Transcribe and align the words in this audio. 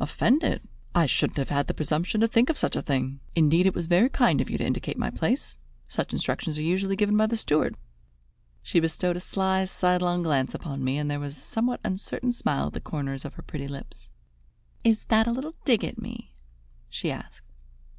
"Offended? 0.00 0.62
I 0.94 1.04
shouldn't 1.04 1.36
have 1.36 1.50
had 1.50 1.66
the 1.66 1.74
presumption 1.74 2.22
to 2.22 2.26
think 2.26 2.48
of 2.48 2.56
such 2.56 2.74
a 2.74 2.80
thing. 2.80 3.20
Indeed, 3.34 3.66
it 3.66 3.74
was 3.74 3.86
very 3.86 4.08
kind 4.08 4.40
of 4.40 4.48
you 4.48 4.56
to 4.56 4.64
indicate 4.64 4.96
my 4.96 5.10
place. 5.10 5.56
Such 5.88 6.14
instructions 6.14 6.56
are 6.56 6.62
usually 6.62 6.96
given 6.96 7.18
by 7.18 7.26
the 7.26 7.36
steward." 7.36 7.76
She 8.62 8.80
bestowed 8.80 9.14
a 9.14 9.20
sly, 9.20 9.66
sidelong 9.66 10.22
glance 10.22 10.54
upon 10.54 10.82
me, 10.82 10.96
and 10.96 11.10
there 11.10 11.20
was 11.20 11.36
a 11.36 11.40
somewhat 11.40 11.80
uncertain 11.84 12.32
smile 12.32 12.68
at 12.68 12.72
the 12.72 12.80
corners 12.80 13.26
of 13.26 13.34
her 13.34 13.42
pretty 13.42 13.68
lips. 13.68 14.08
"Is 14.84 15.04
that 15.04 15.26
a 15.26 15.32
little 15.32 15.52
dig 15.66 15.84
at 15.84 16.00
me?" 16.00 16.32
she 16.88 17.10
asked. 17.10 17.44